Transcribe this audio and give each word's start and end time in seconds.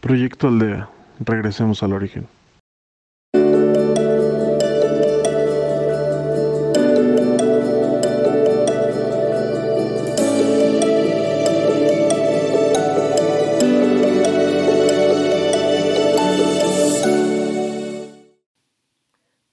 Proyecto 0.00 0.46
Aldea. 0.46 0.88
Regresemos 1.18 1.82
al 1.82 1.92
origen. 1.92 2.28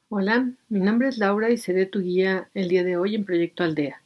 Hola, 0.09 0.47
mi 0.69 0.79
nombre 0.79 1.07
es 1.07 1.17
Laura 1.17 1.49
y 1.49 1.57
seré 1.57 1.87
tu 1.87 2.01
guía 2.01 2.49
el 2.53 2.69
día 2.69 2.83
de 2.83 2.97
hoy 2.97 3.15
en 3.15 3.25
Proyecto 3.25 3.63
Aldea. 3.63 3.99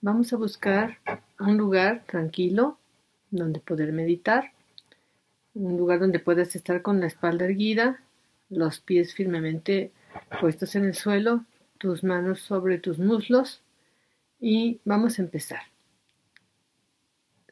Vamos 0.00 0.32
a 0.32 0.36
buscar 0.36 0.98
un 1.40 1.56
lugar 1.56 2.04
tranquilo 2.06 2.78
donde 3.30 3.58
poder 3.58 3.92
meditar, 3.92 4.53
un 5.54 5.76
lugar 5.76 6.00
donde 6.00 6.18
puedas 6.18 6.54
estar 6.56 6.82
con 6.82 7.00
la 7.00 7.06
espalda 7.06 7.44
erguida, 7.44 8.00
los 8.48 8.80
pies 8.80 9.14
firmemente 9.14 9.92
puestos 10.40 10.74
en 10.74 10.84
el 10.84 10.94
suelo, 10.94 11.44
tus 11.78 12.04
manos 12.04 12.40
sobre 12.40 12.78
tus 12.78 12.98
muslos 12.98 13.62
y 14.40 14.80
vamos 14.84 15.18
a 15.18 15.22
empezar. 15.22 15.62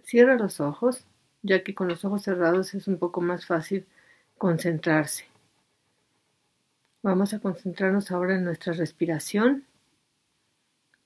Cierra 0.04 0.36
los 0.36 0.60
ojos, 0.60 1.06
ya 1.42 1.62
que 1.62 1.74
con 1.74 1.88
los 1.88 2.04
ojos 2.04 2.22
cerrados 2.22 2.74
es 2.74 2.88
un 2.88 2.98
poco 2.98 3.20
más 3.20 3.46
fácil 3.46 3.86
concentrarse. 4.36 5.24
Vamos 7.02 7.34
a 7.34 7.40
concentrarnos 7.40 8.10
ahora 8.10 8.36
en 8.36 8.44
nuestra 8.44 8.72
respiración, 8.72 9.64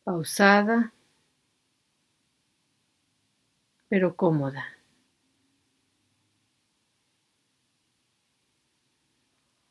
pausada, 0.04 0.92
pero 3.88 4.14
cómoda. 4.14 4.75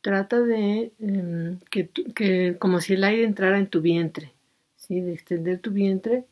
Trata 0.05 0.39
de 0.39 0.93
em, 0.99 1.59
que, 1.71 2.57
como 2.59 2.79
si 2.79 2.93
el 2.93 3.03
aire 3.03 3.23
entrara 3.23 3.57
en 3.57 3.67
tu 3.67 3.81
vientre, 3.81 4.35
¿sí? 4.75 5.01
de 5.01 5.13
extender 5.13 5.59
tu 5.59 5.71
vientre 5.71 6.27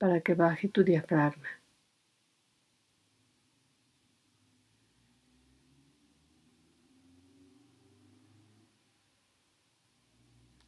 para 0.00 0.20
que 0.20 0.34
baje 0.34 0.68
tu 0.68 0.82
diafragma. 0.82 1.46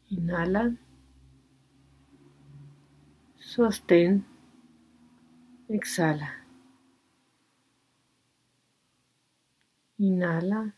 Inhala. 0.08 0.77
Sostén. 3.41 4.25
Exhala. 5.69 6.45
Inhala. 9.98 10.75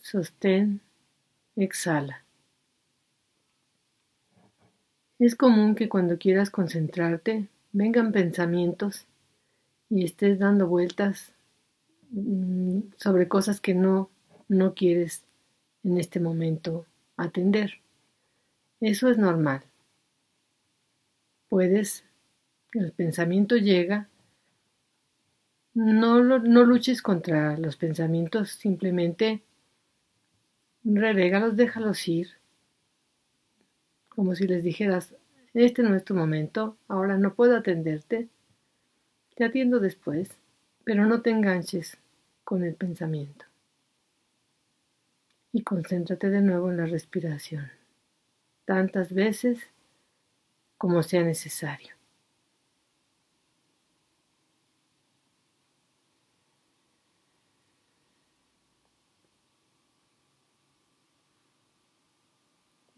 Sostén. 0.00 0.80
Exhala. 1.56 2.24
Es 5.18 5.36
común 5.36 5.76
que 5.76 5.88
cuando 5.88 6.18
quieras 6.18 6.50
concentrarte 6.50 7.48
vengan 7.72 8.10
pensamientos 8.12 9.06
y 9.88 10.04
estés 10.04 10.40
dando 10.40 10.66
vueltas 10.66 11.32
mm, 12.10 12.80
sobre 12.96 13.28
cosas 13.28 13.60
que 13.60 13.74
no, 13.74 14.10
no 14.48 14.74
quieres 14.74 15.22
en 15.84 15.98
este 15.98 16.18
momento 16.18 16.86
atender. 17.16 17.80
Eso 18.80 19.08
es 19.08 19.16
normal. 19.16 19.62
Puedes, 21.48 22.04
el 22.72 22.90
pensamiento 22.90 23.56
llega, 23.56 24.08
no, 25.74 26.20
luches 26.22 27.02
contra 27.02 27.56
los 27.58 27.76
pensamientos, 27.76 28.50
simplemente 28.50 29.42
revégalos, 30.84 31.56
déjalos 31.56 32.06
ir, 32.08 32.28
como 34.08 34.34
si 34.34 34.46
les 34.46 34.62
dijeras, 34.62 35.14
este 35.52 35.82
no 35.82 35.94
es 35.94 36.04
tu 36.04 36.14
momento, 36.14 36.76
ahora 36.88 37.18
no 37.18 37.34
puedo 37.34 37.56
atenderte, 37.56 38.28
te 39.34 39.44
atiendo 39.44 39.80
después, 39.80 40.30
pero 40.84 41.06
no 41.06 41.22
te 41.22 41.30
enganches 41.30 41.98
con 42.44 42.64
el 42.64 42.74
pensamiento. 42.74 43.44
Y 45.52 45.62
concéntrate 45.62 46.30
de 46.30 46.40
nuevo 46.40 46.70
en 46.70 46.76
la 46.78 46.86
respiración 46.86 47.70
tantas 48.64 49.12
veces 49.12 49.60
como 50.78 51.02
sea 51.02 51.22
necesario. 51.22 51.93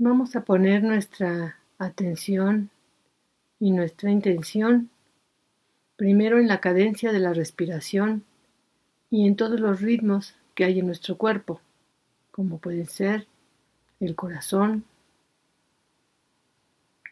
Vamos 0.09 0.37
a 0.37 0.44
poner 0.44 0.84
nuestra 0.84 1.56
atención 1.78 2.71
y 3.59 3.72
nuestra 3.72 4.09
intención 4.12 4.89
primero 5.97 6.39
en 6.39 6.47
la 6.47 6.61
cadencia 6.61 7.11
de 7.11 7.19
la 7.19 7.33
respiración 7.33 8.22
y 9.11 9.27
en 9.27 9.34
todos 9.34 9.59
los 9.59 9.81
ritmos 9.81 10.37
que 10.55 10.62
hay 10.62 10.78
en 10.78 10.87
nuestro 10.87 11.19
cuerpo, 11.19 11.61
como 12.31 12.59
pueden 12.59 12.87
ser 12.87 13.27
el 13.99 14.15
corazón, 14.15 14.84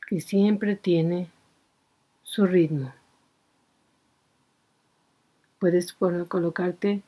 que 0.09 0.21
siempre 0.21 0.77
tiene 0.77 1.33
su 2.23 2.47
ritmo. 2.47 2.95
Puedes 5.59 5.93
colocarte 5.95 7.03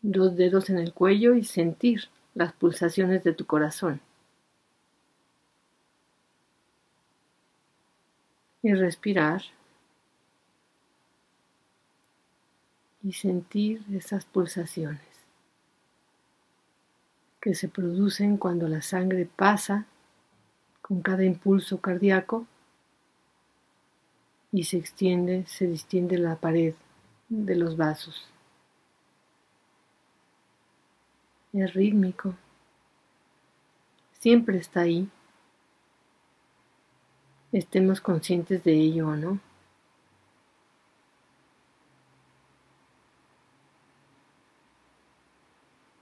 dos 0.00 0.34
dedos 0.34 0.70
en 0.70 0.78
el 0.78 0.94
cuello 0.94 1.34
y 1.34 1.44
sentir 1.44 2.04
las 2.34 2.54
pulsaciones 2.54 3.22
de 3.22 3.34
tu 3.34 3.44
corazón. 3.44 4.00
Y 8.62 8.74
respirar. 8.74 9.42
Y 13.02 13.12
sentir 13.12 13.82
esas 13.92 14.26
pulsaciones 14.26 15.00
que 17.40 17.54
se 17.54 17.68
producen 17.68 18.36
cuando 18.36 18.68
la 18.68 18.82
sangre 18.82 19.24
pasa 19.24 19.86
con 20.82 21.00
cada 21.00 21.24
impulso 21.24 21.80
cardíaco 21.80 22.46
y 24.52 24.64
se 24.64 24.76
extiende, 24.76 25.46
se 25.46 25.66
distiende 25.66 26.18
la 26.18 26.36
pared 26.36 26.74
de 27.28 27.56
los 27.56 27.76
vasos. 27.76 28.28
Es 31.52 31.72
rítmico, 31.74 32.34
siempre 34.12 34.58
está 34.58 34.80
ahí, 34.80 35.08
estemos 37.52 38.00
conscientes 38.00 38.64
de 38.64 38.72
ello 38.72 39.08
o 39.08 39.16
no. 39.16 39.40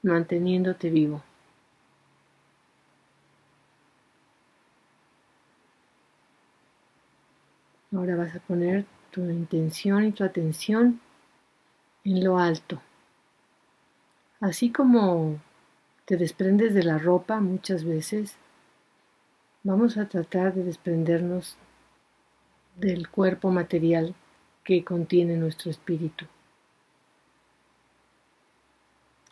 manteniéndote 0.03 0.91
vivo. 0.91 1.23
Ahora 7.93 8.17
vas 8.17 8.35
a 8.35 8.41
poner 8.41 8.85
tu 9.11 9.23
intención 9.23 10.05
y 10.05 10.13
tu 10.13 10.25
atención 10.25 11.01
en 12.05 12.25
lo 12.25 12.39
alto. 12.39 12.81
Así 14.41 14.71
como 14.71 15.41
te 16.05 16.17
desprendes 16.17 16.75
de 16.75 16.85
la 16.85 16.99
ropa 16.99 17.41
muchas 17.41 17.85
veces, 17.85 18.37
vamos 19.63 19.97
a 19.97 20.09
tratar 20.09 20.55
de 20.55 20.65
desprendernos 20.65 21.57
del 22.77 23.09
cuerpo 23.09 23.51
material 23.51 24.15
que 24.65 24.85
contiene 24.85 25.37
nuestro 25.37 25.71
espíritu. 25.71 26.27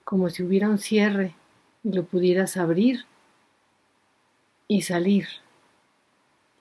Como 0.04 0.30
si 0.30 0.42
hubiera 0.42 0.68
un 0.68 0.78
cierre 0.78 1.34
y 1.82 1.92
lo 1.92 2.04
pudieras 2.04 2.56
abrir 2.56 3.04
y 4.68 4.82
salir 4.82 5.26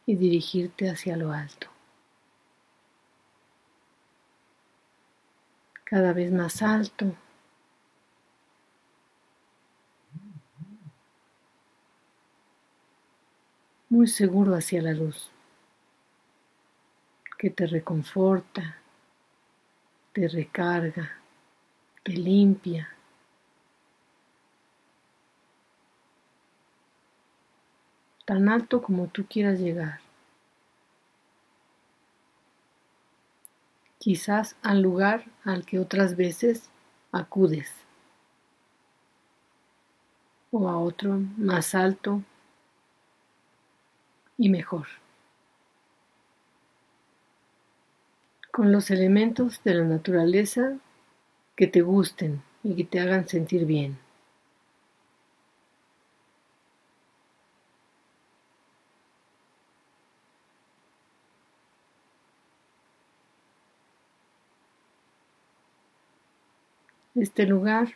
y 0.06 0.16
dirigirte 0.16 0.90
hacia 0.90 1.18
lo 1.18 1.32
alto. 1.32 1.76
cada 5.86 6.12
vez 6.12 6.32
más 6.32 6.62
alto. 6.62 7.16
Seguro 14.06 14.56
hacia 14.56 14.82
la 14.82 14.94
luz, 14.94 15.30
que 17.38 17.50
te 17.50 17.66
reconforta, 17.66 18.78
te 20.14 20.28
recarga, 20.28 21.12
te 22.04 22.14
limpia. 22.14 22.90
tan 28.26 28.50
alto 28.50 28.82
como 28.82 29.06
tú 29.06 29.24
quieras 29.30 29.60
llegar. 29.60 30.00
quizás 34.06 34.56
al 34.62 34.84
lugar 34.84 35.26
al 35.44 35.66
que 35.66 35.80
otras 35.80 36.16
veces 36.16 36.70
acudes, 37.12 37.74
o 40.52 40.70
a 40.70 40.78
otro 40.78 41.20
más 41.38 41.74
alto 41.74 42.22
y 44.38 44.50
mejor. 44.50 44.88
Con 48.52 48.72
los 48.72 48.90
elementos 48.90 49.62
de 49.64 49.76
la 49.76 49.84
naturaleza 49.84 50.80
que 51.56 51.68
te 51.68 51.82
gusten 51.82 52.42
y 52.64 52.76
que 52.76 52.86
te 52.86 53.00
hagan 53.00 53.28
sentir 53.28 53.66
bien. 53.66 53.98
Este 67.16 67.46
lugar 67.48 67.96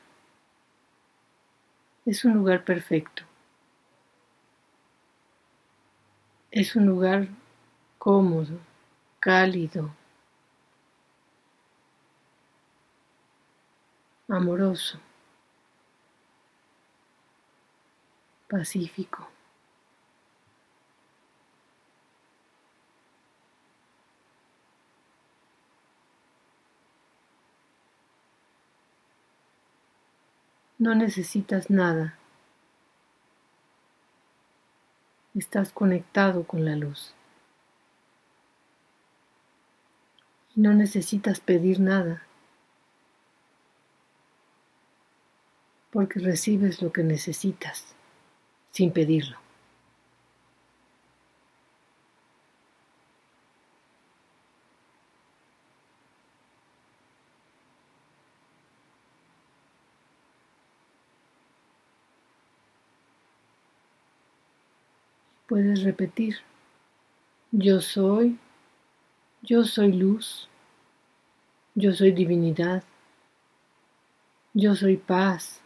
es 2.05 2.25
un 2.25 2.33
lugar 2.33 2.65
perfecto. 2.65 3.28
Es 6.59 6.75
un 6.75 6.87
lugar 6.87 7.29
cómodo, 7.97 8.59
cálido, 9.21 9.91
amoroso, 14.29 14.97
pacífico. 18.49 19.29
No 30.79 30.95
necesitas 30.95 31.69
nada. 31.69 32.18
Estás 35.39 35.71
conectado 35.71 36.43
con 36.43 36.65
la 36.65 36.75
luz. 36.75 37.13
Y 40.53 40.59
no 40.59 40.73
necesitas 40.73 41.39
pedir 41.39 41.79
nada. 41.79 42.23
Porque 45.91 46.19
recibes 46.19 46.81
lo 46.81 46.91
que 46.91 47.03
necesitas 47.03 47.95
sin 48.71 48.91
pedirlo. 48.91 49.37
Puedes 65.49 65.81
repetir, 65.81 66.35
yo 67.51 67.81
soy, 67.81 68.37
yo 69.41 69.63
soy 69.63 69.93
luz, 69.93 70.47
yo 71.73 71.91
soy 71.91 72.11
divinidad, 72.11 72.83
yo 74.53 74.75
soy 74.75 74.97
paz, 74.97 75.59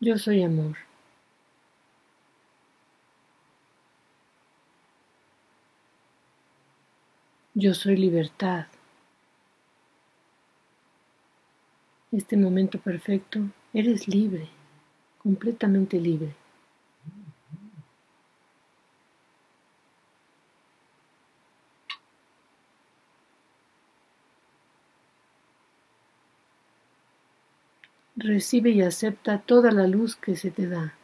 yo 0.00 0.16
soy 0.16 0.42
amor. 0.42 0.78
Yo 7.52 7.74
soy 7.74 7.96
libertad. 7.98 8.68
Este 12.10 12.38
momento 12.38 12.78
perfecto, 12.78 13.40
eres 13.74 14.08
libre 14.08 14.48
completamente 15.26 15.98
libre. 15.98 16.32
Recibe 28.14 28.70
y 28.70 28.82
acepta 28.82 29.40
toda 29.40 29.72
la 29.72 29.88
luz 29.88 30.14
que 30.14 30.36
se 30.36 30.52
te 30.52 30.68
da. 30.68 30.94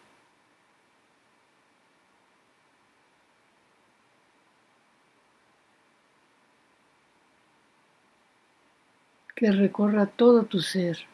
Que 9.35 9.51
recorra 9.51 10.07
todo 10.07 10.45
tu 10.45 10.61
ser. 10.61 11.12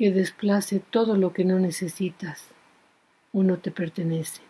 Que 0.00 0.10
desplace 0.10 0.80
todo 0.80 1.14
lo 1.14 1.34
que 1.34 1.44
no 1.44 1.58
necesitas 1.58 2.46
o 3.34 3.42
no 3.42 3.58
te 3.58 3.70
pertenece. 3.70 4.40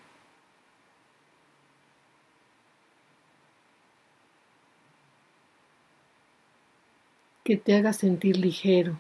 Que 7.42 7.56
te 7.56 7.74
haga 7.74 7.92
sentir 7.92 8.36
ligero. 8.36 8.96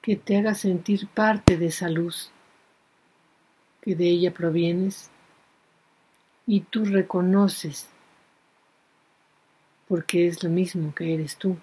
que 0.00 0.16
te 0.16 0.38
haga 0.38 0.54
sentir 0.54 1.08
parte 1.08 1.58
de 1.58 1.66
esa 1.66 1.90
luz 1.90 2.32
que 3.88 3.94
de 3.94 4.06
ella 4.06 4.34
provienes 4.34 5.08
y 6.46 6.60
tú 6.60 6.84
reconoces 6.84 7.88
porque 9.88 10.26
es 10.26 10.44
lo 10.44 10.50
mismo 10.50 10.94
que 10.94 11.14
eres 11.14 11.38
tú. 11.38 11.56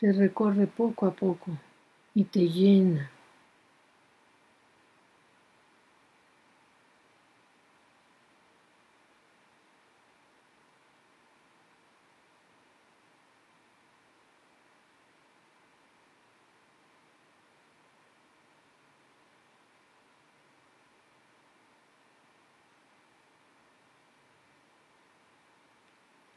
Te 0.00 0.10
recorre 0.14 0.66
poco 0.66 1.04
a 1.04 1.10
poco 1.10 1.50
y 2.14 2.24
te 2.24 2.48
llena 2.48 3.10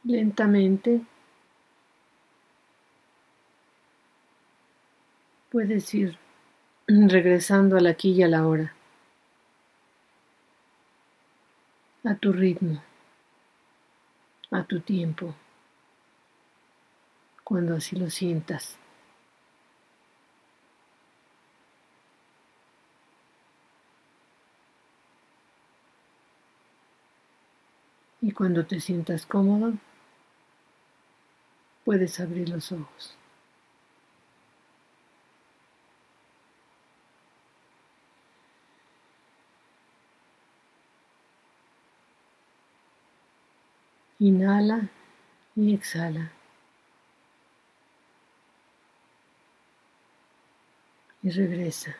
lentamente. 0.04 1.02
Puedes 5.50 5.92
ir 5.94 6.16
regresando 6.86 7.76
al 7.76 7.86
aquí 7.86 8.12
y 8.12 8.22
a 8.22 8.28
la 8.28 8.46
hora, 8.46 8.74
a 12.04 12.14
tu 12.14 12.32
ritmo, 12.32 12.82
a 14.50 14.64
tu 14.64 14.80
tiempo, 14.80 15.34
cuando 17.44 17.76
así 17.76 17.96
lo 17.96 18.08
sientas. 18.08 18.78
Y 28.22 28.30
cuando 28.30 28.64
te 28.64 28.80
sientas 28.80 29.26
cómodo, 29.26 29.74
puedes 31.84 32.20
abrir 32.20 32.48
los 32.48 32.72
ojos. 32.72 33.16
Inhala 44.18 44.88
y 45.56 45.74
exhala. 45.74 46.30
Y 51.24 51.30
regresa. 51.30 51.96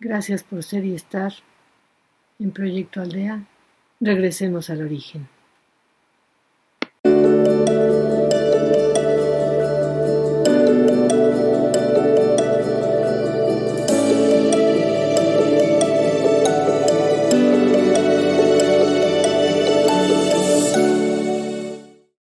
Gracias 0.00 0.42
por 0.42 0.62
ser 0.64 0.84
y 0.84 0.94
estar 0.94 1.32
En 2.38 2.50
Proyecto 2.50 3.00
Aldea, 3.00 3.46
regresemos 4.00 4.68
al 4.68 4.82
origen. 4.82 5.35